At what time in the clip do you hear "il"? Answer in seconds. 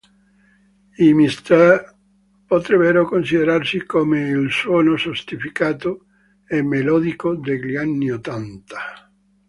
4.29-4.51